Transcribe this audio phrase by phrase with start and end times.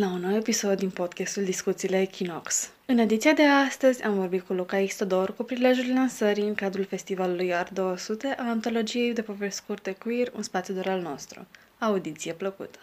[0.00, 2.70] venit la un nou episod din podcastul Discuțiile Equinox.
[2.86, 7.54] În ediția de astăzi am vorbit cu Luca Istodor cu prilejul lansării în cadrul festivalului
[7.54, 11.46] Art 200 a antologiei de povesti scurte queer Un spațiu doar al nostru.
[11.78, 12.78] Audiție plăcută!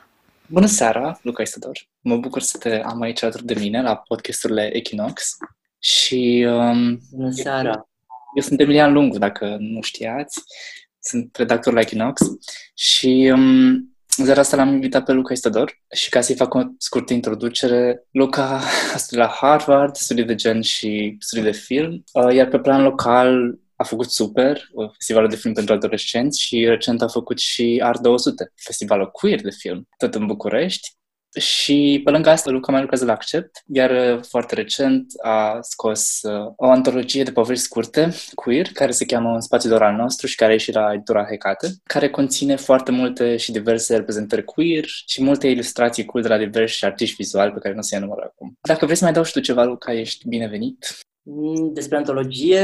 [0.48, 1.88] Bună seara, Luca Istodor!
[2.00, 5.38] Mă bucur să te am aici alături de mine la podcasturile Equinox
[5.80, 6.46] și...
[6.48, 7.90] Um, Bună seara!
[8.36, 10.42] Eu sunt Emilian Lungu, dacă nu știați.
[11.00, 12.22] Sunt redactor la Equinox
[12.74, 17.14] și um, Zara asta l-am invitat pe Luca Istador și ca să-i fac o scurtă
[17.14, 18.62] introducere, Luca
[18.94, 22.84] a studiat la Harvard, studii de gen și studii de film, uh, iar pe plan
[22.84, 28.02] local a făcut Super, festivalul de film pentru adolescenți și recent a făcut și Art
[28.02, 30.97] 200, festivalul queer de film, tot în București.
[31.40, 36.20] Și pe lângă asta, Luca mai lucrează la Accept, iar uh, foarte recent a scos
[36.22, 40.28] uh, o antologie de povești scurte, queer, care se cheamă Un spațiu doar al nostru
[40.28, 44.86] și care a ieșit la editura Hecate, care conține foarte multe și diverse reprezentări queer
[44.86, 48.58] și multe ilustrații cool de la diversi artiști vizuali pe care nu se enumără acum.
[48.62, 50.98] Dacă vrei să mai dau și tu ceva, Luca, ești binevenit.
[51.22, 52.62] Mm, despre antologie,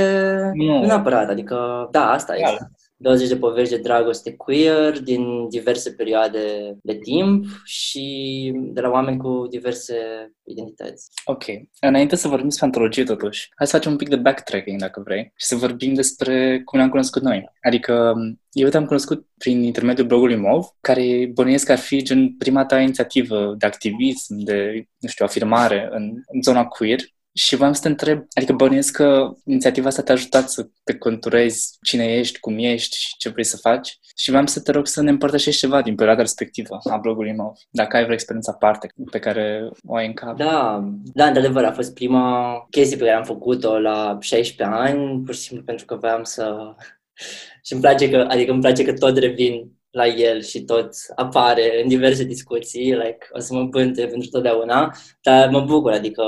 [0.53, 2.71] nu, nu neapărat, adică, da, asta este.
[3.03, 9.17] 20 de povești de dragoste queer din diverse perioade de timp și de la oameni
[9.17, 9.95] cu diverse
[10.43, 11.09] identități.
[11.25, 11.43] Ok.
[11.79, 15.23] Înainte să vorbim despre antologie, totuși, hai să facem un pic de backtracking, dacă vrei,
[15.35, 17.51] și să vorbim despre cum ne-am cunoscut noi.
[17.61, 18.13] Adică,
[18.51, 22.79] eu te-am cunoscut prin intermediul blogului MOV, care bănuiesc că ar fi gen prima ta
[22.79, 26.99] inițiativă de activism, de, nu știu, afirmare în, în zona queer
[27.33, 31.77] și v-am să te întreb, adică bănuiesc că inițiativa asta te-a ajutat să te conturezi
[31.81, 33.97] cine ești, cum ești și ce vrei să faci.
[34.15, 37.53] Și v-am să te rog să ne împărtășești ceva din perioada respectivă a blogului meu,
[37.69, 40.37] dacă ai vreo experiență aparte pe care o ai în cap.
[40.37, 45.33] Da, da, într-adevăr, a fost prima chestie pe care am făcut-o la 16 ani, pur
[45.33, 46.75] și simplu pentru că voiam să...
[47.65, 51.81] și îmi place că, adică îmi place că tot revin la el și tot apare
[51.81, 56.23] în diverse discuții, like, o să mă bânte pentru totdeauna, dar mă bucur, adică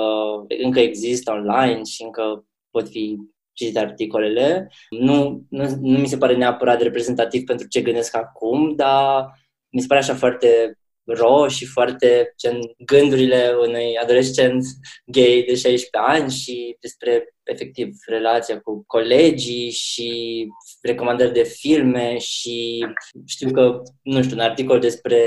[0.63, 3.17] încă există online și încă pot fi
[3.53, 4.71] citite articolele.
[4.89, 9.25] Nu, nu, nu mi se pare neapărat reprezentativ pentru ce gândesc acum, dar
[9.69, 14.63] mi se pare așa foarte ro și foarte gen, gândurile unui adolescent
[15.05, 20.47] gay de 16 ani și despre efectiv relația cu colegii și
[20.81, 22.87] recomandări de filme și
[23.25, 25.19] știu că, nu știu, un articol despre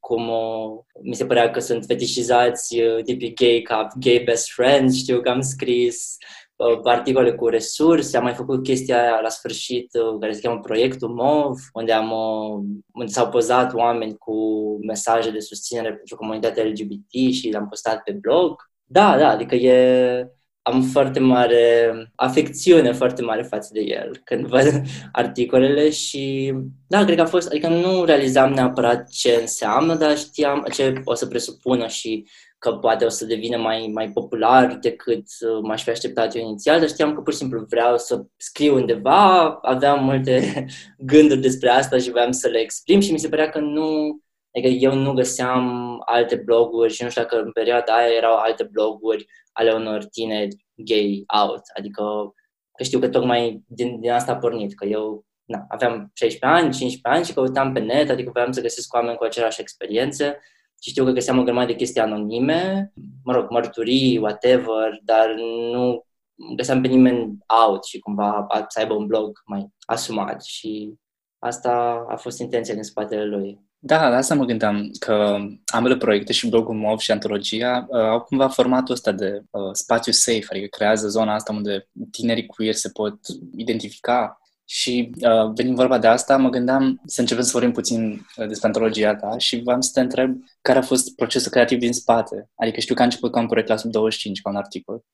[0.00, 0.68] cum o,
[1.02, 5.28] mi se părea că sunt fetișizați uh, tipic gay ca gay best friends, știu că
[5.28, 6.43] am scris Uh,
[6.84, 11.08] articole cu resurse, am mai făcut chestia aia la sfârșit uh, care se cheamă Proiectul
[11.08, 14.34] MOV, unde, am, uh, unde s-au pozat oameni cu
[14.86, 18.70] mesaje de susținere pentru comunitatea LGBT și le-am postat pe blog.
[18.84, 20.28] Da, da, adică e,
[20.62, 24.82] am foarte mare afecțiune foarte mare față de el când văd
[25.12, 26.54] articolele și
[26.86, 31.14] da, cred că a fost, adică nu realizam neapărat ce înseamnă, dar știam ce o
[31.14, 32.26] să presupună și
[32.64, 36.78] că poate o să devină mai, mai popular decât uh, m-aș fi așteptat eu inițial,
[36.78, 40.66] dar știam că pur și simplu vreau să scriu undeva, aveam multe
[41.12, 44.18] gânduri despre asta și vreau să le exprim și mi se părea că nu,
[44.54, 48.68] adică eu nu găseam alte bloguri și nu știu dacă în perioada aia erau alte
[48.72, 52.02] bloguri ale unor tineri gay out, adică
[52.76, 56.72] că știu că tocmai din, din asta a pornit, că eu na, aveam 16 ani,
[56.74, 60.38] 15 ani și căutam pe net, adică vreau să găsesc oameni cu aceleași experiențe
[60.84, 62.92] și știu că găseam o grămadă de chestii anonime,
[63.24, 65.34] mă rog, mărturii, whatever, dar
[65.72, 66.06] nu
[66.56, 70.94] găseam pe nimeni out și cumva să aibă un blog mai asumat și
[71.38, 73.60] asta a fost intenția din spatele lui.
[73.78, 75.38] Da, la asta mă gândeam, că
[75.72, 80.12] ambele proiecte, și blogul MOV și antologia, uh, au cumva formatul ăsta de uh, spațiu
[80.12, 83.18] safe, adică creează zona asta unde tinerii queer se pot
[83.56, 88.46] identifica și uh, venind vorba de asta, mă gândeam să începem să vorbim puțin uh,
[88.46, 92.50] despre antologia ta și v-am să te întreb care a fost procesul creativ din spate.
[92.54, 95.04] Adică știu că a început ca un proiect la sub 25, ca un articol.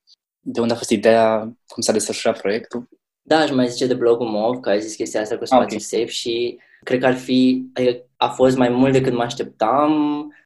[0.41, 2.89] De unde a fost ideea, cum s-a desfășurat proiectul?
[3.23, 5.79] Da, aș mai zice de blogul MOV, că ai zis chestia asta cu spațiu okay.
[5.79, 9.93] safe și cred că ar fi, adică a fost mai mult decât mă așteptam.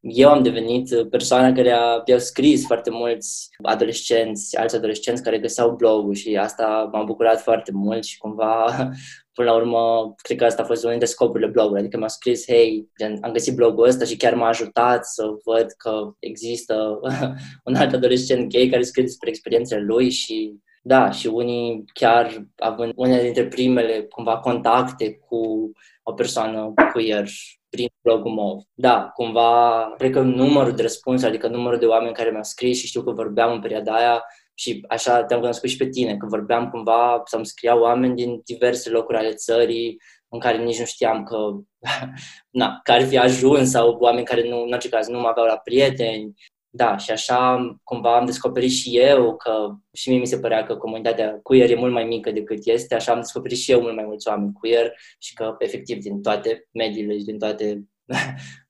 [0.01, 5.77] Eu am devenit persoana care a, i-au scris foarte mulți adolescenți, alți adolescenți care găseau
[5.77, 8.65] blogul și asta m-a bucurat foarte mult și cumva
[9.35, 12.45] până la urmă, cred că asta a fost unul dintre scopurile blogului, adică mi-a scris,
[12.47, 17.01] hei, gen, am găsit blogul ăsta și chiar m-a ajutat să văd că există
[17.65, 22.93] un alt adolescent gay care scrie despre experiențele lui și da, și unii chiar având
[22.97, 25.73] unele dintre primele cumva contacte cu
[26.07, 27.29] o persoană queer
[27.69, 28.63] prin blogul MOV.
[28.75, 32.87] Da, cumva, cred că numărul de răspunsuri, adică numărul de oameni care mi-au scris și
[32.87, 34.25] știu că vorbeam în perioada aia
[34.55, 38.91] și așa te-am cunoscut și pe tine, că vorbeam cumva să-mi scriau oameni din diverse
[38.91, 41.37] locuri ale țării în care nici nu știam că,
[42.61, 45.57] na, care fi ajuns sau oameni care nu, în orice caz, nu mă aveau la
[45.57, 46.33] prieteni.
[46.77, 50.77] Da, și așa cumva am descoperit și eu că și mie mi se părea că
[50.77, 54.05] comunitatea queer e mult mai mică decât este, așa am descoperit și eu mult mai
[54.05, 57.85] mulți oameni queer și că efectiv din toate mediile și din toate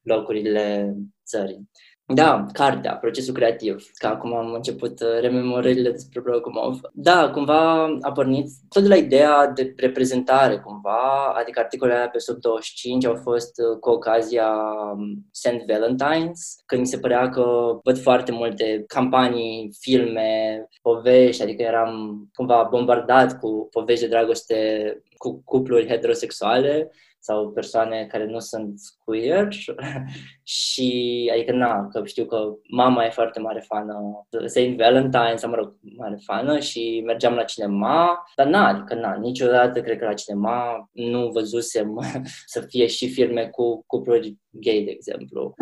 [0.04, 0.94] locurile
[1.26, 1.68] țării.
[2.06, 6.80] Da, cartea, procesul creativ, că acum am început uh, rememorările despre Brogomov.
[6.92, 12.36] Da, cumva a pornit tot de la ideea de reprezentare, cumva, adică articolele pe sub
[12.40, 14.48] 25 au fost uh, cu ocazia
[14.94, 15.64] um, St.
[15.72, 22.68] Valentine's, când mi se părea că văd foarte multe campanii, filme, povești, adică eram cumva
[22.70, 24.56] bombardat cu povești de dragoste
[25.16, 26.90] cu cupluri heterosexuale
[27.24, 29.48] sau persoane care nu sunt queer
[30.42, 35.56] și adică na, că știu că mama e foarte mare fană Saint Valentine sau mă
[35.56, 40.14] rog, mare fană și mergeam la cinema, dar na, adică na, niciodată cred că la
[40.14, 42.00] cinema nu văzusem
[42.54, 45.54] să fie și filme cu cupluri gay, de exemplu.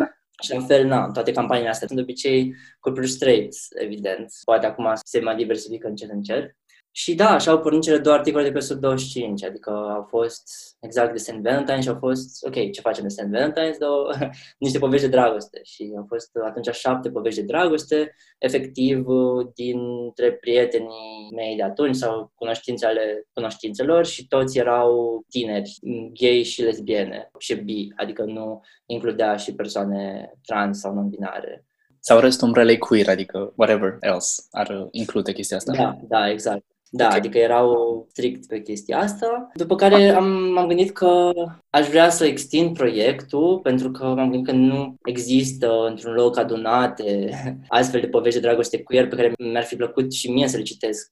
[0.43, 4.31] Și la fel, na, toate campaniile astea sunt de obicei cupluri straight, evident.
[4.43, 6.57] Poate acum se mai diversifică încet încet.
[6.95, 10.43] Și da, așa au pornit cele două articole de pe sub 25, adică au fost
[10.79, 11.39] exact de St.
[11.41, 13.27] Valentine și au fost, ok, ce facem de St.
[13.29, 13.75] Valentine?
[13.79, 14.11] Două,
[14.59, 19.05] niște povești de dragoste și au fost atunci șapte povești de dragoste, efectiv
[19.53, 25.77] dintre prietenii mei de atunci sau cunoștințe ale cunoștințelor și toți erau tineri,
[26.13, 31.65] gay și lesbiene și bi, adică nu includea și persoane trans sau non-binare.
[31.99, 35.73] Sau restul umbrelei queer, adică whatever else ar include chestia asta.
[35.75, 36.63] Da, da, exact.
[36.95, 37.17] Da, okay.
[37.17, 39.49] adică erau strict pe chestia asta.
[39.53, 41.31] După care am, m-am gândit că
[41.69, 47.29] aș vrea să extind proiectul, pentru că m-am gândit că nu există într-un loc adunate
[47.67, 50.63] astfel de povești de dragoste queer pe care mi-ar fi plăcut și mie să le
[50.63, 51.09] citesc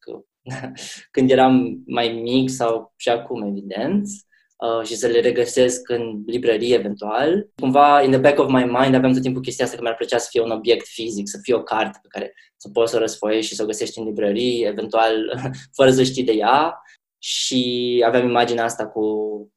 [1.12, 4.08] când eram mai mic sau și acum, evident.
[4.62, 7.50] Uh, și să le regăsesc în librărie eventual.
[7.56, 10.18] Cumva, in the back of my mind, aveam tot timpul chestia asta că mi-ar plăcea
[10.18, 13.00] să fie un obiect fizic, să fie o carte pe care să poți să o
[13.00, 15.40] răsfoiești și să o găsești în librărie, eventual
[15.78, 16.82] fără să știi de ea.
[17.18, 19.02] Și aveam imaginea asta cu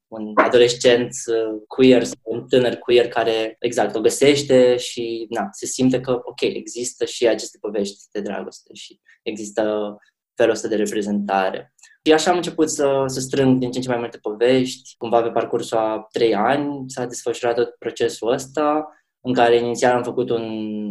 [0.09, 5.67] un adolescent uh, queer sau un tânăr queer care exact o găsește și na, se
[5.67, 9.97] simte că, ok, există și aceste povești de dragoste și există
[10.35, 11.75] felul ăsta de reprezentare.
[12.06, 14.95] Și așa am început să, să strâng din ce în ce mai multe povești.
[14.99, 18.89] Cumva pe parcursul a trei ani s-a desfășurat tot procesul ăsta,
[19.21, 20.47] în care inițial am făcut un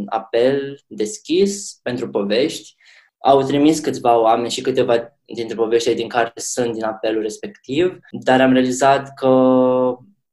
[0.06, 2.76] apel deschis pentru povești.
[3.18, 8.42] Au trimis câțiva oameni și câteva dintre poveștile din care sunt din apelul respectiv, dar
[8.42, 9.28] am realizat că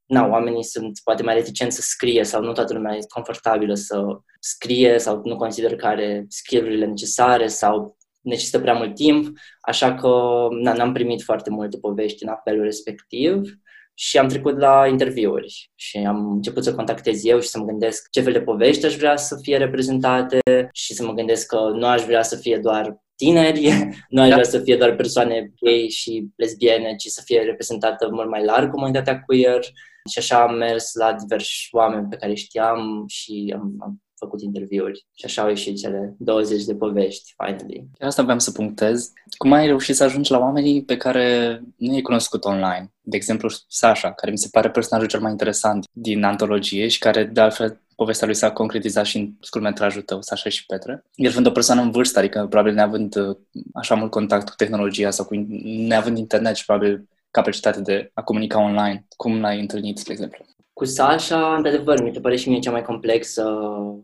[0.07, 4.05] na, oamenii sunt poate mai reticenți să scrie sau nu toată lumea este confortabilă să
[4.41, 10.19] scrie sau nu consider că are skill-urile necesare sau necesită prea mult timp, așa că
[10.63, 13.59] na, n-am primit foarte multe povești în apelul respectiv
[13.95, 18.11] și am trecut la interviuri și am început să contactez eu și să mă gândesc
[18.11, 20.39] ce fel de povești aș vrea să fie reprezentate
[20.73, 23.69] și să mă gândesc că nu aș vrea să fie doar tineri,
[24.09, 24.35] nu aș da.
[24.35, 28.71] vrea să fie doar persoane gay și lesbiene, ci să fie reprezentată mult mai larg
[28.71, 29.65] comunitatea queer
[30.11, 35.07] și așa am mers la diversi oameni pe care știam și am, am făcut interviuri
[35.15, 37.89] și așa au ieșit cele 20 de povești, finally.
[37.99, 39.13] Asta vreau să punctez.
[39.37, 42.93] Cum ai reușit să ajungi la oamenii pe care nu i-ai cunoscut online?
[43.01, 47.25] De exemplu, Sasha, care mi se pare personajul cel mai interesant din antologie și care,
[47.25, 51.05] de altfel, povestea lui s-a concretizat și în scurtmetrajul tău, Sasha și Petre.
[51.15, 53.37] El fiind o persoană în vârstă, adică probabil neavând uh,
[53.75, 58.63] așa mult contact cu tehnologia sau cu, neavând internet și probabil capacitate de a comunica
[58.63, 59.07] online.
[59.17, 60.45] Cum l-ai întâlnit, spre exemplu?
[60.81, 63.59] Cu Sasha, într-adevăr, mi se pare și mie cea mai complexă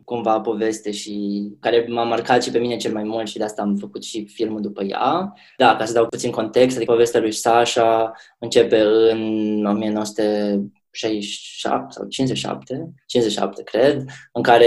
[0.04, 3.62] cumva poveste și care m-a marcat și pe mine cel mai mult și de asta
[3.62, 5.32] am făcut și filmul după ea.
[5.56, 8.80] Da, ca să dau puțin context, adică povestea lui Sasha începe
[9.10, 14.66] în 1967 sau 57, 57 cred, în care,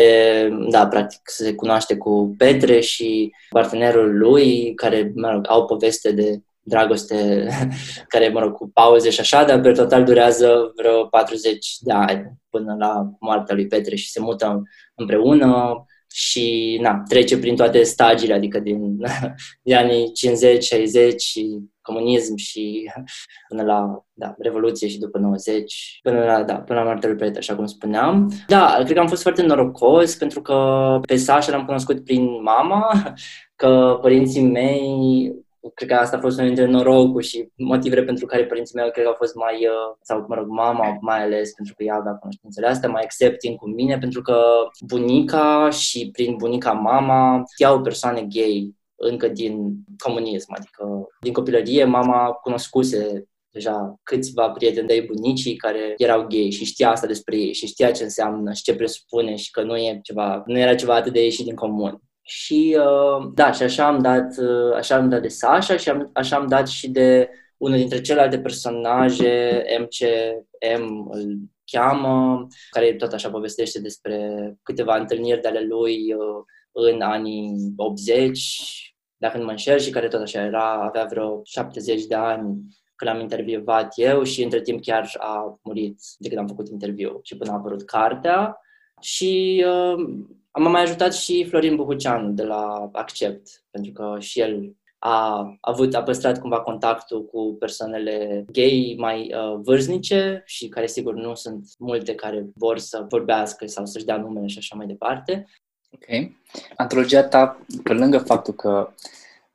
[0.69, 6.41] da, practic se cunoaște cu Petre și partenerul lui, care, mă rog, au poveste de
[6.61, 7.47] dragoste
[8.07, 12.31] care, mă rog, cu pauze și așa, dar pe total durează vreo 40 de ani
[12.49, 14.61] până la moartea lui Petre și se mută
[14.95, 18.97] împreună și na, trece prin toate stagiile, adică din,
[19.63, 22.91] din anii 50, 60 și comunism și
[23.49, 27.39] până la da, Revoluție și după 90, până la, da, până la moartea lui Petre,
[27.39, 28.31] așa cum spuneam.
[28.47, 33.13] Da, cred că am fost foarte norocos pentru că pe Sasha l-am cunoscut prin mama,
[33.55, 35.33] că părinții mei
[35.73, 39.03] cred că asta a fost unul dintre norocul și motivele pentru care părinții mei cred
[39.03, 42.13] că au fost mai, uh, sau mă rog, mama mai ales pentru că ea avea
[42.13, 44.43] cunoștințele astea, mai accepting cu mine, pentru că
[44.87, 49.73] bunica și prin bunica mama știau persoane gay încă din
[50.03, 56.65] comunism, adică din copilărie mama cunoscuse deja câțiva prieteni de bunicii care erau gay și
[56.65, 59.99] știa asta despre ei și știa ce înseamnă și ce presupune și că nu e
[60.03, 62.01] ceva, nu era ceva atât de ieșit din comun.
[62.29, 66.09] Și uh, da, și așa am dat, uh, așa am dat de Sasha și am,
[66.13, 73.29] așa am dat și de unul dintre celelalte personaje, MCM îl cheamă, care tot așa
[73.29, 74.29] povestește despre
[74.63, 80.07] câteva întâlniri de ale lui uh, în anii 80, dacă nu mă înșel, și care
[80.07, 82.59] tot așa era, avea vreo 70 de ani
[82.95, 87.19] când l-am intervievat eu și între timp chiar a murit de când am făcut interviu
[87.23, 88.57] și până a apărut cartea.
[89.01, 94.73] Și uh, am mai ajutat și Florin Buhuceanu de la Accept, pentru că și el
[94.99, 101.13] a avut, a păstrat cumva contactul cu persoanele gay mai uh, vârstnice și care sigur
[101.13, 105.47] nu sunt multe care vor să vorbească sau să-și dea numele și așa mai departe.
[105.91, 106.31] Ok.
[106.75, 108.93] Antologia ta, pe lângă faptul că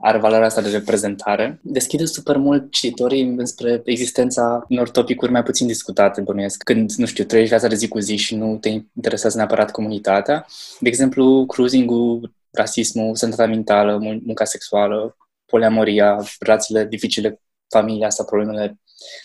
[0.06, 5.66] are valoarea asta de reprezentare, deschide super mult cititorii spre existența unor topicuri mai puțin
[5.66, 6.62] discutate, bănuiesc.
[6.62, 10.46] Când, nu știu, trăiești viața de zi cu zi și nu te interesează neapărat comunitatea.
[10.80, 18.66] De exemplu, cruising-ul, rasismul, sănătatea mentală, munca sexuală, poliamoria, relațiile dificile, familia asta, problemele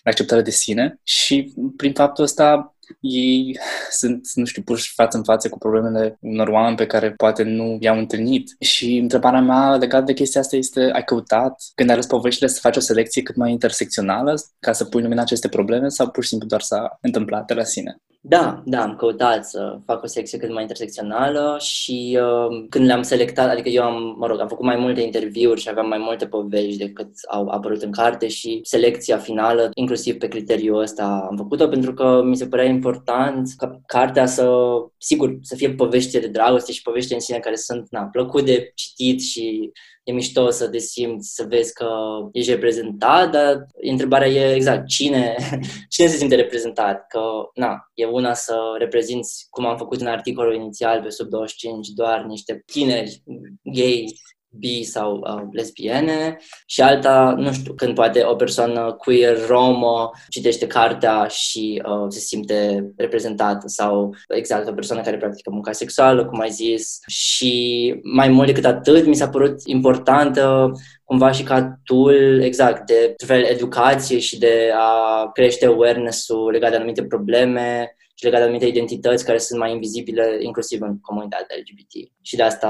[0.03, 5.23] de acceptare de sine și prin faptul ăsta ei sunt, nu știu, puși față în
[5.23, 8.55] față cu problemele unor oameni pe care poate nu i-au întâlnit.
[8.59, 12.59] Și întrebarea mea legată de chestia asta este, ai căutat, când ai ales poveștile, să
[12.61, 16.29] faci o selecție cât mai intersecțională ca să pui lumina aceste probleme sau pur și
[16.29, 18.01] simplu doar s-a întâmplat de la sine?
[18.21, 23.01] Da, da, am căutat să fac o secție cât mai intersecțională și uh, când le-am
[23.01, 26.27] selectat, adică eu am, mă rog, am făcut mai multe interviuri și aveam mai multe
[26.27, 31.67] povești decât au apărut în carte și selecția finală, inclusiv pe criteriul ăsta, am făcut-o
[31.67, 34.51] pentru că mi se părea important ca cartea să,
[34.97, 38.71] sigur, să fie povești de dragoste și povești în sine care sunt, na, plăcut de
[38.75, 39.71] citit și
[40.03, 41.87] e mișto să te simți, să vezi că
[42.31, 45.35] ești reprezentat, dar întrebarea e exact cine,
[45.93, 47.21] cine se simte reprezentat, că
[47.53, 52.23] na, e una să reprezinți, cum am făcut în articolul inițial pe sub 25, doar
[52.23, 53.23] niște tineri
[53.63, 54.05] gay
[54.49, 56.37] bi sau uh, lesbiene.
[56.65, 62.19] Și alta, nu știu, când poate o persoană queer romă citește cartea și uh, se
[62.19, 66.99] simte reprezentată sau exact o persoană care practică munca sexuală, cum ai zis.
[67.07, 70.71] Și mai mult decât atât mi s-a părut importantă
[71.03, 76.75] cumva și ca tool exact de fel educație și de a crește awareness-ul legat de
[76.75, 82.11] anumite probleme și legat de anumite identități care sunt mai invizibile, inclusiv în comunitatea LGBT.
[82.21, 82.69] Și de asta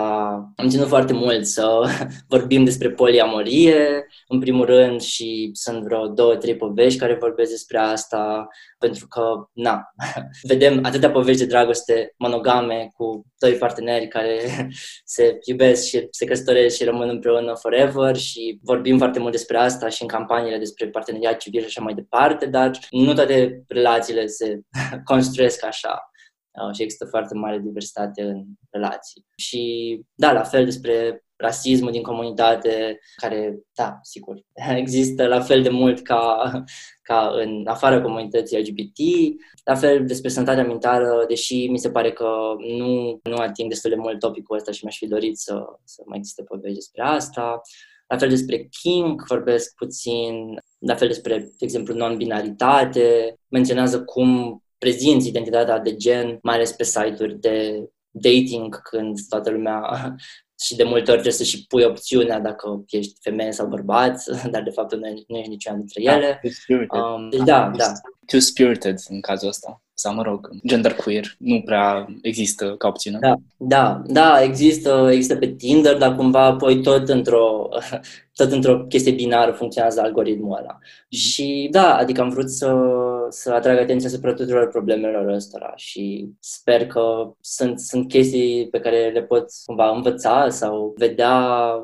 [0.55, 1.83] am ținut foarte mult să
[2.35, 7.77] vorbim despre poliamorie, în primul rând, și sunt vreo două, trei povești care vorbesc despre
[7.77, 8.47] asta,
[8.79, 9.21] pentru că,
[9.53, 9.81] na,
[10.49, 14.39] vedem atâtea povești de dragoste monogame cu doi parteneri care
[15.15, 19.89] se iubesc și se căsătoresc și rămân împreună forever și vorbim foarte mult despre asta
[19.89, 24.59] și în campaniile despre parteneriat civil și așa mai departe, dar nu toate relațiile se
[25.03, 26.11] construiesc așa
[26.51, 29.25] uh, și există foarte mare diversitate în relații.
[29.35, 29.61] Și
[30.13, 34.35] da, la fel despre rasismul din comunitate, care, da, sigur,
[34.83, 36.51] există la fel de mult ca,
[37.01, 38.97] ca în afara comunității LGBT,
[39.63, 42.29] la fel despre sănătatea mentală, deși mi se pare că
[42.77, 46.17] nu, nu ating destul de mult topicul ăsta și mi-aș fi dorit să, să mai
[46.17, 47.61] existe povești despre asta.
[48.07, 55.27] La fel despre King vorbesc puțin, la fel despre, de exemplu, non-binaritate, menționează cum prezinți
[55.27, 59.81] identitatea de gen, mai ales pe site-uri de dating, când toată lumea
[60.65, 64.63] și de multe ori trebuie să și pui opțiunea dacă ești femeie sau bărbat, dar
[64.63, 66.41] de fapt nu, nu ești niciuna dintre da, ele.
[66.87, 67.91] Da, um, deci da, da.
[68.25, 73.17] Two-spirited în cazul ăsta sau, mă rog, genderqueer nu prea există ca opțiune.
[73.21, 77.69] Da, da, da, există, există pe Tinder, dar cumva apoi tot într-o,
[78.39, 80.77] tot într-o chestie binară funcționează algoritmul ăla.
[81.09, 82.75] Și da, adică am vrut să,
[83.29, 89.09] să atrag atenția asupra tuturor problemelor ăstora și sper că sunt, sunt chestii pe care
[89.13, 91.33] le pot cumva învăța sau vedea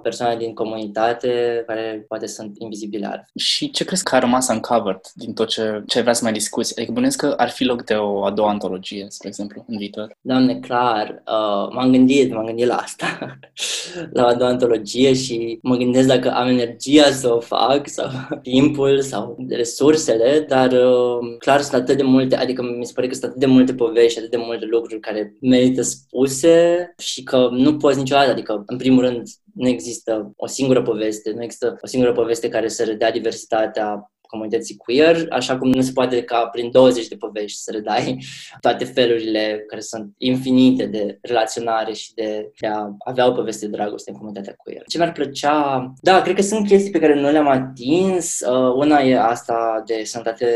[0.01, 5.33] persoane din comunitate care poate sunt invizibile Și ce crezi că a rămas uncovered din
[5.33, 6.77] tot ce, ce vrea să mai discuți?
[6.77, 10.17] Adică bănesc că ar fi loc de o a doua antologie, spre exemplu, în viitor?
[10.21, 13.37] Doamne, clar, uh, m-am gândit, m-am gândit la asta,
[14.13, 18.07] la a doua antologie și mă gândesc dacă am energia să o fac sau
[18.41, 23.13] timpul sau resursele, dar uh, clar sunt atât de multe, adică mi se pare că
[23.13, 27.77] sunt atât de multe povești, atât de multe lucruri care merită spuse și că nu
[27.77, 29.21] poți niciodată, adică în primul rând
[29.53, 34.75] nu există o singură poveste, nu există o singură poveste care să redea diversitatea comunității
[34.75, 38.25] queer, așa cum nu se poate ca prin 20 de povești să redai
[38.59, 43.71] toate felurile care sunt infinite de relaționare și de, de a avea o poveste de
[43.71, 44.83] dragoste în comunitatea queer.
[44.87, 45.93] Ce mi-ar plăcea?
[46.01, 48.39] Da, cred că sunt chestii pe care nu le-am atins.
[48.39, 50.47] Uh, una e asta de sănătate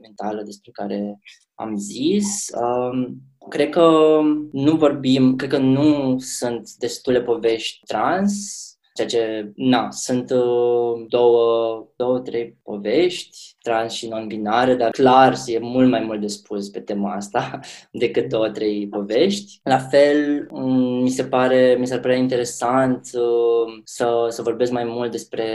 [0.00, 1.18] mentală despre care
[1.54, 2.46] am zis.
[2.54, 4.18] Um, cred că
[4.52, 8.62] nu vorbim, cred că nu sunt destule povești trans,
[8.94, 15.58] ceea ce, na, sunt uh, două, două, trei povești trans și non-binare, dar clar e
[15.58, 17.60] mult mai mult de spus pe tema asta
[17.92, 19.60] decât două, trei povești.
[19.62, 24.84] La fel, mm, mi se pare, mi s-ar părea interesant uh, să, să vorbesc mai
[24.84, 25.46] mult despre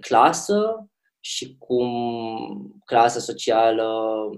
[0.00, 0.88] clasă,
[1.28, 1.90] și cum
[2.84, 3.84] clasa socială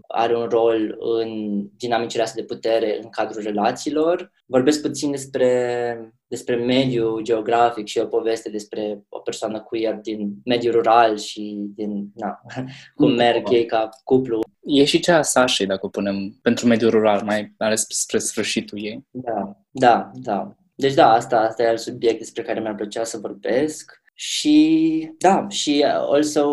[0.08, 4.32] are un rol în dinamicile astea de putere în cadrul relațiilor.
[4.46, 10.72] Vorbesc puțin despre, despre mediul geografic și o poveste despre o persoană queer din mediul
[10.72, 12.40] rural și din, na,
[12.96, 14.40] cum merg ei ca cuplu.
[14.64, 18.84] E și cea a Sashei, dacă o punem pentru mediul rural, mai ales spre sfârșitul
[18.84, 19.06] ei.
[19.10, 20.54] Da, da, da.
[20.74, 23.99] Deci da, asta, asta e alt subiect despre care mi-ar plăcea să vorbesc.
[24.22, 26.48] Și da, și also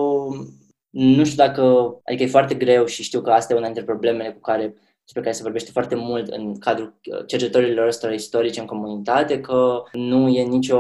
[0.90, 1.62] nu știu dacă,
[2.04, 5.22] adică e foarte greu și știu că asta e una dintre problemele cu care despre
[5.22, 10.44] care se vorbește foarte mult în cadrul cercetătorilor ăstora istorice în comunitate, că nu e
[10.44, 10.80] nicio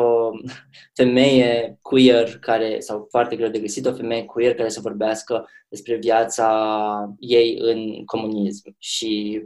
[0.99, 5.95] femeie queer care, sau foarte greu de găsit, o femeie queer care să vorbească despre
[5.95, 8.75] viața ei în comunism.
[8.77, 9.41] Și,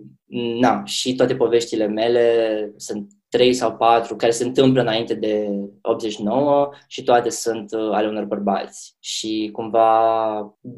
[0.60, 5.48] na, și toate poveștile mele sunt trei sau patru care se întâmplă înainte de
[5.82, 8.96] 89 și toate sunt uh, ale unor bărbați.
[9.00, 10.00] Și cumva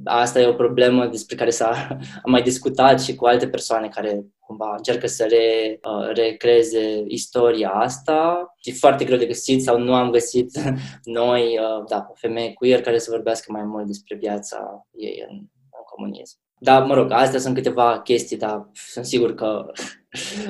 [0.04, 1.88] asta e o problemă despre care s-a
[2.24, 7.70] am mai discutat și cu alte persoane care cumva încearcă să re, uh, recreeze istoria
[7.70, 8.54] asta.
[8.62, 10.52] E foarte greu de găsit sau nu am găsit
[11.04, 15.36] noi, uh, da, o femeie queer care să vorbească mai mult despre viața ei în,
[15.36, 16.38] în comunism.
[16.60, 19.66] Da, mă rog, astea sunt câteva chestii, dar sunt sigur că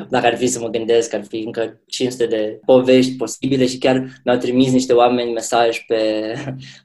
[0.10, 4.08] dacă ar fi să mă gândesc, ar fi încă 500 de povești posibile și chiar
[4.24, 6.34] mi-au trimis niște oameni mesaj pe,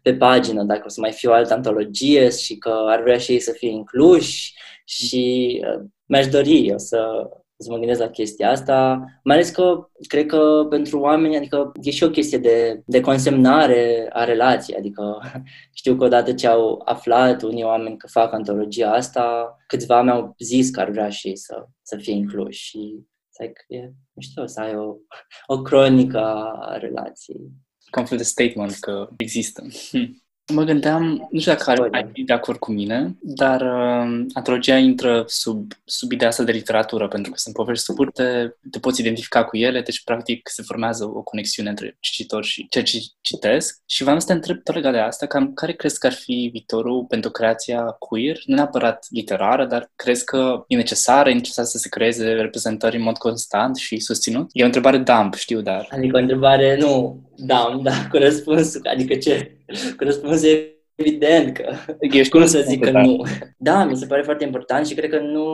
[0.03, 3.33] pe pagină dacă o să mai fie o altă antologie și că ar vrea și
[3.33, 8.51] ei să fie incluși și uh, mi-aș dori eu să, să mă gândesc la chestia
[8.51, 13.01] asta, mai ales că cred că pentru oameni, adică e și o chestie de, de
[13.01, 15.18] consemnare a relației, adică
[15.81, 20.71] știu că odată ce au aflat unii oameni că fac antologia asta, câțiva mi-au zis
[20.71, 23.07] că ar vrea și să, să fie incluși și
[23.38, 24.97] like, e știu să ai o,
[25.55, 27.51] o cronică a relației.
[27.90, 29.62] Ca un fel de statement că există.
[30.53, 34.77] Mă gândeam, nu știu dacă ar, ai fi de acord cu mine, dar uh, antologia
[34.77, 39.45] intră sub, sub ideea asta de literatură, pentru că sunt povești scurte, te poți identifica
[39.45, 43.81] cu ele, deci practic se formează o conexiune între cititor și ceea ce citesc.
[43.87, 46.49] Și v-am să te întreb tot legat de asta, cam care crezi că ar fi
[46.53, 48.39] viitorul pentru creația queer?
[48.45, 53.03] Nu neapărat literară, dar crezi că e necesară, e necesar să se creeze reprezentări în
[53.03, 54.51] mod constant și susținut?
[54.53, 55.89] E o întrebare dump, știu, dar...
[55.91, 59.57] Adică o întrebare, nu, dump, dar cu răspunsul, adică ce?
[59.96, 61.74] Cu răspunsul e evident că...
[62.01, 63.24] Ești cum să zic că nu.
[63.57, 65.44] Da, mi se pare foarte important și cred că nu...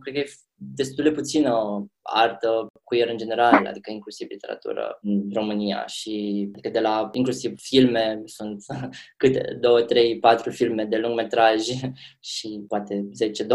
[0.00, 0.26] Cred că e
[0.58, 6.80] destul de puțină artă queer în general, adică inclusiv literatură în România și adică de
[6.80, 8.64] la inclusiv filme sunt
[9.16, 11.66] câte două, trei, patru filme de lungmetraj
[12.32, 13.08] și poate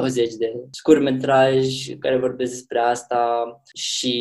[0.09, 1.65] 10-20 de scurtmetraj
[1.99, 4.13] care vorbesc despre asta și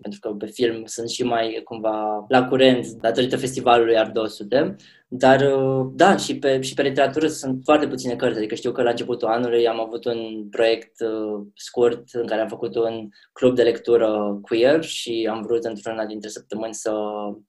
[0.00, 4.76] pentru că pe film sunt și mai cumva la curent datorită festivalului Art 200
[5.10, 5.54] dar,
[5.94, 8.38] da, și pe, și pe literatură sunt foarte puține cărți.
[8.38, 12.48] Adică știu că la începutul anului am avut un proiect uh, scurt în care am
[12.48, 16.92] făcut un club de lectură queer și am vrut într-una dintre săptămâni să...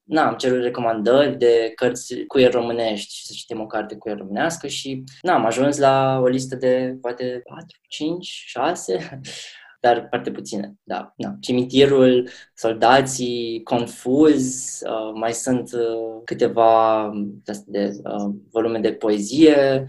[0.03, 4.67] Na, am cerut recomandări de cărți queer românești și să citim o carte queer românească
[4.67, 9.19] și na, am ajuns la o listă de poate 4, 5, 6
[9.79, 11.13] dar foarte puține, da.
[11.17, 11.35] da.
[11.39, 17.11] Cimitirul, soldații, confuz, uh, mai sunt uh, câteva
[17.65, 19.87] de, uh, volume de poezie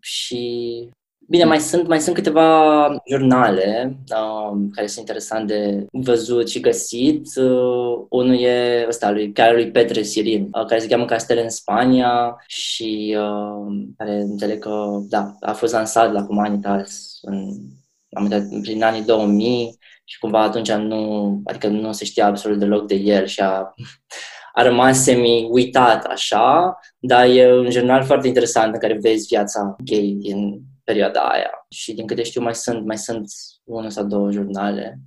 [0.00, 0.88] și
[1.28, 7.26] Bine, mai sunt, mai sunt câteva jurnale uh, care sunt interesant de văzut și găsit.
[7.36, 11.48] Uh, unul e ăsta, lui, chiar lui Petre Sirin, uh, care se cheamă Castele în
[11.48, 17.48] Spania și uh, care înțeleg că, da, a fost lansat la Humanitas în,
[18.10, 22.86] am uitat, prin anii 2000 și cumva atunci nu, adică nu se știa absolut deloc
[22.86, 23.74] de el și a,
[24.52, 30.16] a rămas semi-uitat așa, dar e un jurnal foarte interesant în care vezi viața gay
[30.18, 31.50] din perioada aia.
[31.68, 33.24] Și din câte știu mai sunt, mai sunt
[33.64, 34.98] unul sau două jurnale.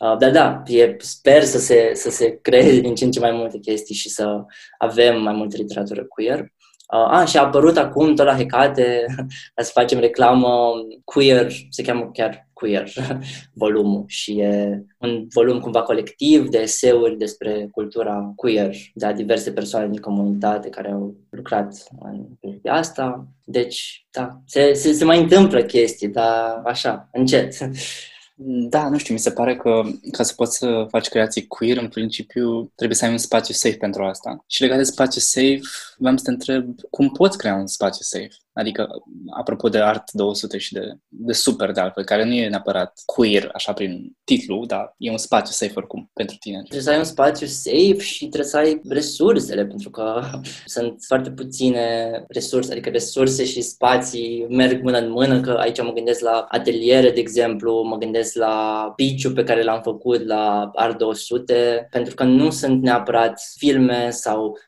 [0.00, 3.32] Uh, dar da, e, sper să se, să se creeze din ce în ce mai
[3.32, 4.44] multe chestii și să
[4.78, 6.52] avem mai multă literatură queer.
[6.92, 9.04] Uh, a, și a apărut acum tot la Hecate,
[9.56, 10.72] să facem reclamă
[11.04, 12.88] queer, se cheamă chiar queer,
[13.54, 19.52] volumul și e un volum cumva colectiv de eseuri despre cultura queer, de a diverse
[19.52, 22.26] persoane din comunitate care au lucrat în
[22.62, 23.26] pe asta.
[23.44, 27.54] Deci, da, se, se, se mai întâmplă chestii, dar așa, încet.
[28.44, 31.88] Da, nu știu, mi se pare că ca să poți să faci creații queer, în
[31.88, 34.44] principiu trebuie să ai un spațiu safe pentru asta.
[34.46, 35.60] Și legat de spațiu safe,
[35.96, 38.36] vreau să te întreb cum poți crea un spațiu safe?
[38.52, 38.88] Adică,
[39.36, 43.50] apropo de Art 200 și de, de Super, de altfel, care nu e neapărat queer,
[43.52, 46.56] așa prin titlu, dar e un spațiu safe oricum pentru tine.
[46.56, 50.20] Trebuie să ai un spațiu safe și trebuie să ai resursele, pentru că
[50.66, 55.92] sunt foarte puține resurse, adică resurse și spații merg mână în mână, că aici mă
[55.92, 60.98] gândesc la ateliere, de exemplu, mă gândesc la piciu pe care l-am făcut la Art
[60.98, 64.58] 200, pentru că nu sunt neapărat filme sau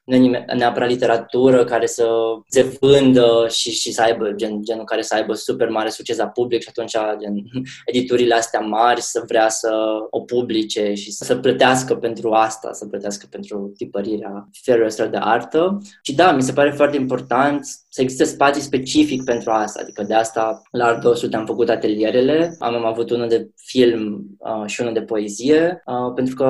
[0.57, 2.07] neapărat literatură care să
[2.49, 6.29] se vândă și și să aibă gen, genul care să aibă super mare succes la
[6.29, 7.35] public și atunci gen,
[7.91, 9.71] editurile astea mari să vrea să
[10.11, 15.79] o publice și să plătească pentru asta, să plătească pentru tipărirea felului ăsta de artă.
[16.03, 20.15] Și da, mi se pare foarte important să existe spații specific pentru asta, adică de
[20.15, 24.81] asta la Art 200 am făcut atelierele, am, am avut unul de film uh, și
[24.81, 26.47] unul de poezie, uh, pentru că,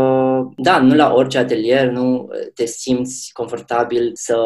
[0.56, 4.36] da, nu la orice atelier nu te simți confortabil să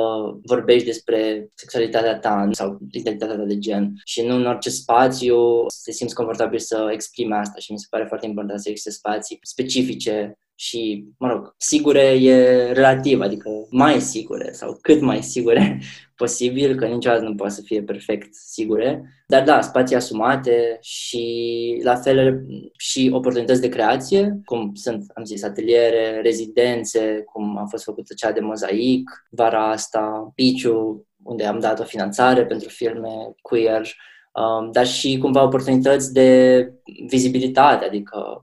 [0.42, 3.92] vorbești despre sexualitatea ta sau sau identitatea de gen.
[4.04, 5.36] Și nu în orice spațiu
[5.84, 7.58] te simți confortabil să exprime asta.
[7.58, 12.72] Și mi se pare foarte important să existe spații specifice și, mă rog, sigure e
[12.72, 15.80] relativ, adică mai sigure sau cât mai sigure
[16.16, 21.94] posibil, că niciodată nu poate să fie perfect sigure, dar da, spații asumate și la
[21.94, 28.14] fel și oportunități de creație, cum sunt, am zis, ateliere, rezidențe, cum a fost făcută
[28.14, 33.86] cea de mozaic, vara asta, Piciu, unde am dat o finanțare pentru filme queer,
[34.32, 36.60] um, dar și cumva oportunități de
[37.06, 38.42] vizibilitate, adică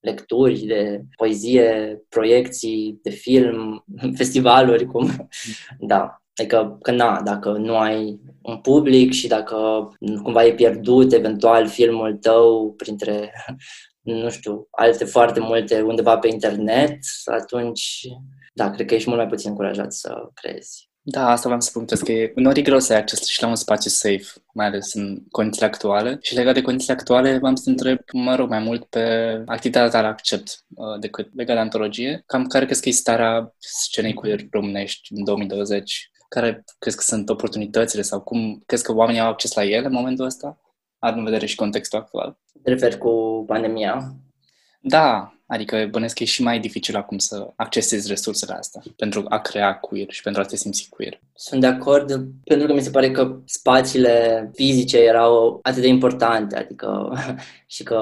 [0.00, 3.84] lecturi de poezie, proiecții de film,
[4.20, 5.28] festivaluri, cum,
[5.92, 6.16] da.
[6.36, 9.88] Adică că na, dacă nu ai un public și dacă
[10.22, 13.32] cumva e pierdut eventual filmul tău printre,
[14.00, 18.00] nu știu, alte foarte multe undeva pe internet, atunci,
[18.52, 20.91] da, cred că ești mult mai puțin încurajat să crezi.
[21.04, 23.48] Da, asta v-am să punctez, că e uneori e greu să ai acces și la
[23.48, 26.18] un spațiu safe, mai ales în condițiile actuale.
[26.20, 29.00] Și legat de condițiile actuale, v-am să întreb, mă rog, mai mult pe
[29.46, 32.22] activitatea ta la accept uh, decât legat de antologie.
[32.26, 36.10] Cam care crezi că e starea scenei queer românești în 2020?
[36.28, 39.92] Care crezi că sunt oportunitățile sau cum crezi că oamenii au acces la ele în
[39.92, 40.60] momentul ăsta?
[40.98, 42.38] Ar în vedere și contextul actual.
[42.62, 44.14] Te referi cu pandemia?
[44.80, 49.38] Da, Adică bănesc că e și mai dificil acum să accesezi resursele astea pentru a
[49.38, 51.20] crea queer și pentru a te simți queer.
[51.34, 56.56] Sunt de acord, pentru că mi se pare că spațiile fizice erau atât de importante,
[56.56, 57.12] adică
[57.74, 58.00] și că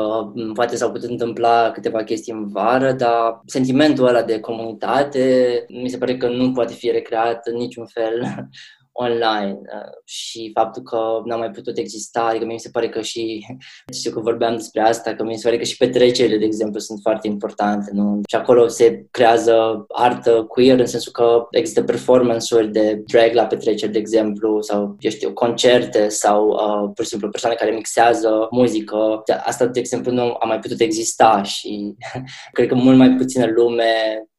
[0.54, 5.98] poate s-au putut întâmpla câteva chestii în vară, dar sentimentul ăla de comunitate mi se
[5.98, 8.22] pare că nu poate fi recreat în niciun fel
[9.00, 13.46] online uh, și faptul că n-a mai putut exista, adică mi se pare că și,
[13.98, 16.98] știu că vorbeam despre asta, că mi se pare că și petrecerile, de exemplu, sunt
[17.02, 18.20] foarte importante, nu?
[18.28, 23.92] Și acolo se creează artă queer în sensul că există performance-uri de drag la petreceri,
[23.92, 29.22] de exemplu, sau, eu știu, concerte sau, uh, pur și simplu, persoane care mixează muzică.
[29.44, 31.94] Asta, de exemplu, nu a mai putut exista și
[32.52, 33.84] cred că mult mai puțină lume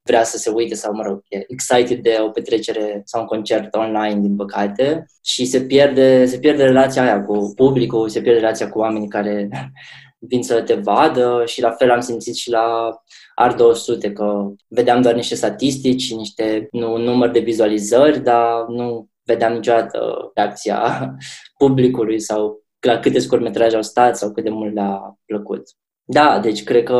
[0.03, 3.75] vrea să se uite sau, mă rog, e excited de o petrecere sau un concert
[3.75, 8.69] online, din păcate, și se pierde, se pierde relația aia cu publicul, se pierde relația
[8.69, 9.49] cu oamenii care
[10.29, 12.95] vin să te vadă și la fel am simțit și la
[13.35, 19.53] Art 200 că vedeam doar niște statistici, niște nu, număr de vizualizări, dar nu vedeam
[19.53, 21.09] niciodată reacția
[21.57, 25.63] publicului sau la câte scurtmetraje au stat sau cât de mult le-a plăcut.
[26.03, 26.97] Da, deci cred că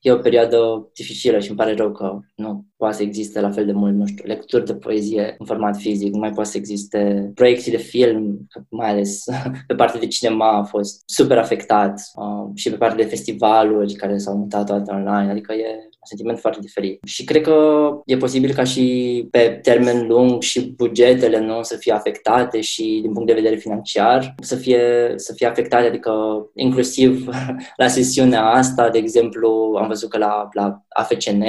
[0.00, 3.66] e o perioadă dificilă și îmi pare rău că nu poate să existe la fel
[3.66, 7.30] de mult, nu știu, lecturi de poezie în format fizic, nu mai poate să existe
[7.34, 9.24] proiecții de film, mai ales
[9.66, 14.18] pe partea de cinema a fost super afectat uh, și pe partea de festivaluri care
[14.18, 17.00] s-au mutat toate online, adică e un sentiment foarte diferit.
[17.06, 21.92] Și cred că e posibil ca și pe termen lung și bugetele nu să fie
[21.92, 26.12] afectate și din punct de vedere financiar să fie, să fie afectate, adică
[26.54, 27.28] inclusiv
[27.82, 31.42] la sesiunea asta, de exemplu, am văzut că la, la AFCN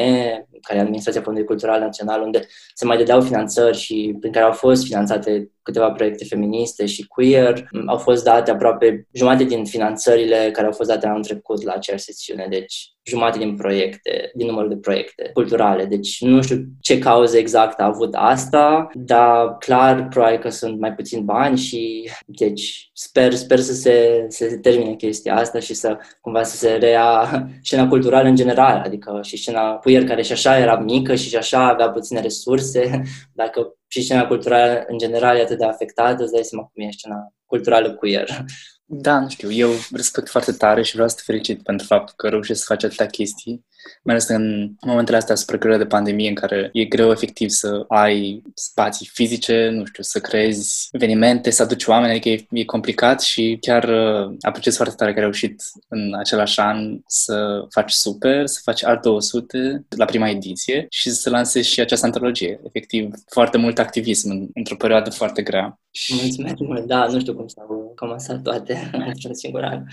[0.62, 4.52] care e Administrația Fondului Cultural Național, unde se mai dădeau finanțări și prin care au
[4.52, 7.70] fost finanțate câteva proiecte feministe și queer.
[7.86, 12.04] Au fost date aproape jumate din finanțările care au fost date anul trecut la aceeași
[12.04, 15.86] sesiune, deci jumate din proiecte, din numărul de proiecte culturale.
[15.86, 20.94] Deci nu știu ce cauză exact a avut asta, dar clar probabil că sunt mai
[20.94, 25.98] puțin bani și deci sper, sper să se, să se termine chestia asta și să
[26.22, 27.30] cumva să se rea
[27.64, 31.36] scena culturală în general, adică și scena queer care și așa era mică și și
[31.36, 33.02] așa avea puține resurse,
[33.34, 36.92] dacă și scena culturală în general e atât de afectată, îți dai seama cum e
[36.92, 38.46] scena culturală queer.
[38.86, 42.28] Da, nu știu, eu respect foarte tare și vreau să te felicit pentru faptul că
[42.28, 43.66] reușești să faci atâtea chestii,
[44.04, 47.86] mai ales în momentele astea super grele de pandemie în care e greu efectiv să
[47.88, 53.22] ai spații fizice, nu știu, să creezi evenimente, să aduci oameni, adică e, e complicat
[53.22, 58.46] și chiar uh, apreciez foarte tare că ai reușit în același an să faci super,
[58.46, 62.60] să faci alt 200 la prima ediție și să lansezi și această antologie.
[62.64, 65.80] Efectiv, foarte mult activism în, într-o perioadă foarte grea.
[66.22, 69.84] Mulțumesc mult, da, nu știu cum s-au comasat toate într-un singur an.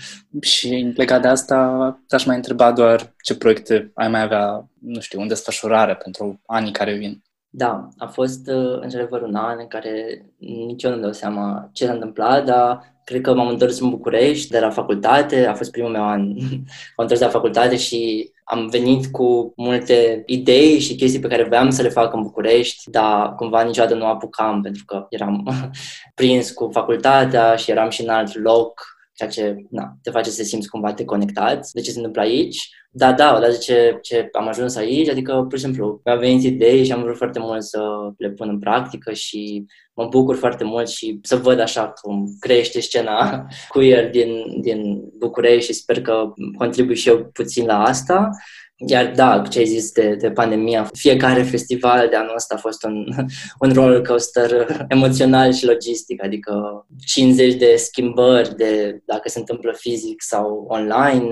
[0.41, 5.21] Și legat de asta, te-aș mai întreba doar ce proiecte ai mai avea, nu știu,
[5.21, 7.21] în desfășurare pentru anii care vin.
[7.49, 11.85] Da, a fost uh, într-adevăr un an în care nici eu nu dau seama ce
[11.85, 15.91] s-a întâmplat, dar cred că m-am întors în București de la facultate, a fost primul
[15.91, 16.27] meu an,
[16.95, 21.47] m-am întors de la facultate și am venit cu multe idei și chestii pe care
[21.47, 25.47] voiam să le fac în București, dar cumva niciodată nu apucam pentru că eram
[26.15, 30.37] prins cu facultatea și eram și în alt loc ceea ce na, te face să
[30.37, 32.69] te simți cumva deconectat de ce se întâmplă aici.
[32.97, 36.85] Dar da, odată ce, ce am ajuns aici, adică, pur și simplu, mi-au venit idei
[36.85, 37.79] și am vrut foarte mult să
[38.17, 42.81] le pun în practică și mă bucur foarte mult și să văd așa cum crește
[42.81, 48.29] scena queer din, din București și sper că contribui și eu puțin la asta.
[48.85, 52.83] Iar da, ce ai zis de, de pandemia, fiecare festival de anul ăsta a fost
[52.83, 53.05] un,
[53.63, 60.21] un roller coaster emoțional și logistic, adică 50 de schimbări de dacă se întâmplă fizic
[60.21, 61.29] sau online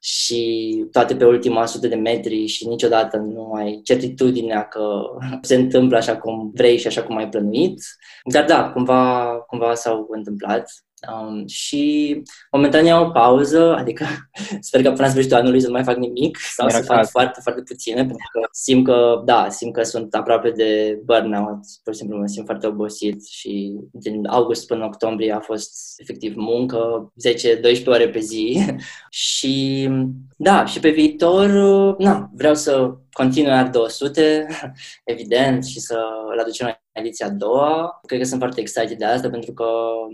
[0.00, 0.41] și
[0.90, 5.02] toate pe ultima sută de metri și niciodată nu ai certitudinea că
[5.42, 7.82] se întâmplă așa cum vrei și așa cum ai plănuit.
[8.24, 10.70] Dar da, cumva, cumva s-au întâmplat
[11.10, 14.06] Um, și momentan iau o pauză, adică
[14.60, 17.08] sper că până la sfârșitul anului să nu mai fac nimic sau Era să fac
[17.08, 21.92] foarte, foarte puține, pentru că simt că, da, simt că sunt aproape de burnout, pur
[21.92, 27.12] și simplu mă simt foarte obosit și din august până octombrie a fost efectiv muncă,
[27.82, 28.64] 10-12 ore pe zi.
[29.10, 29.88] Și,
[30.36, 31.48] da, și pe viitor,
[31.98, 34.46] na, vreau să continui Art 200,
[35.04, 35.98] evident, și să
[36.32, 38.00] îl aducem ediția a doua.
[38.06, 39.66] Cred că sunt foarte excited de asta pentru că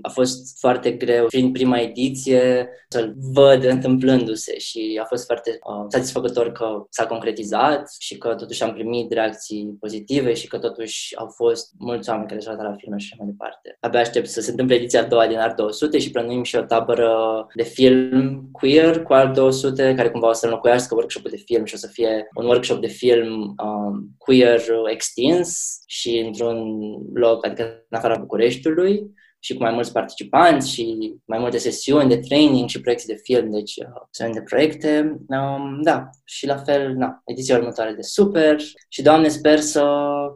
[0.03, 5.85] a fost foarte greu prin prima ediție să-l văd întâmplându-se și a fost foarte uh,
[5.89, 11.29] satisfăcător că s-a concretizat și că totuși am primit reacții pozitive și că totuși au
[11.37, 13.77] fost mulți oameni care s-au la filme și așa mai departe.
[13.81, 16.63] Abia aștept să se întâmple ediția a doua din Art 200 și plănuim și o
[16.63, 21.65] tabără de film queer cu Art 200 care cumva o să înlocuiască workshop-ul de film
[21.65, 24.61] și o să fie un workshop de film um, queer
[24.91, 26.68] extins și într-un
[27.15, 32.19] loc, adică în afara Bucureștiului și cu mai mulți participanți și mai multe sesiuni de
[32.19, 35.19] training și proiecte de film, deci uh, sunt de proiecte.
[35.29, 39.85] Um, da, și la fel, na, ediția următoare de super și, Doamne, sper să,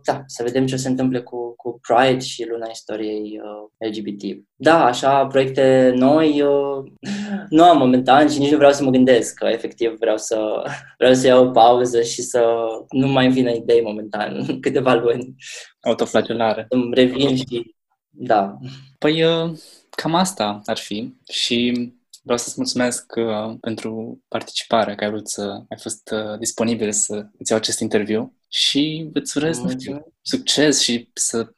[0.05, 4.45] da, să vedem ce se întâmple cu, cu Pride și luna istoriei uh, LGBT.
[4.55, 6.93] Da, așa, proiecte noi uh,
[7.57, 10.62] nu am momentan și nici nu vreau să mă gândesc, că efectiv vreau să,
[10.99, 12.45] vreau să iau o pauză și să
[12.91, 15.35] nu mai vină idei momentan, câteva luni.
[15.81, 16.67] Autoflagelare.
[16.69, 17.75] Îmi revin și
[18.14, 18.59] da.
[18.98, 19.59] Păi uh,
[19.90, 21.90] cam asta ar fi și
[22.22, 27.27] vreau să-ți mulțumesc uh, pentru participare, că ai vrut să ai fost uh, disponibil să
[27.38, 31.53] îți iau acest interviu și îți urez, nu știu, succes și să,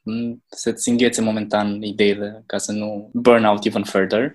[0.47, 4.33] să-ți înghețe momentan ideile ca să nu burn out even further.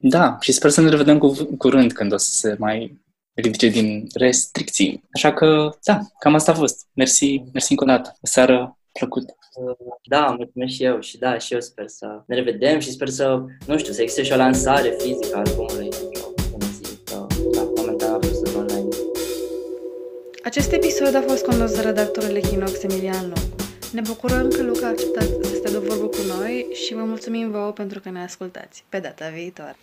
[0.00, 3.02] Da, și sper să ne revedem cu, curând când o să se mai
[3.34, 5.02] ridice din restricții.
[5.12, 6.86] Așa că, da, cam asta a fost.
[6.92, 8.16] Mersi, mersi încă o dată.
[8.20, 9.36] O seară plăcută.
[10.08, 13.44] Da, mulțumesc și eu și da, și eu sper să ne revedem și sper să,
[13.66, 15.88] nu știu, să existe și o lansare fizică a albumului.
[17.52, 18.88] Da, momentan a fost online.
[20.44, 23.62] Acest episod a fost condus de redactorul Echinox Emilian Loc.
[23.92, 27.50] Ne bucurăm că Luca a acceptat să stea de vorbă cu noi și vă mulțumim
[27.50, 28.84] vouă pentru că ne ascultați.
[28.88, 29.76] Pe data viitoare!